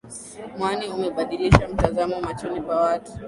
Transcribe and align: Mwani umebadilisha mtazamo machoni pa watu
Mwani 0.57 0.85
umebadilisha 0.87 1.67
mtazamo 1.67 2.21
machoni 2.21 2.61
pa 2.61 2.75
watu 2.75 3.11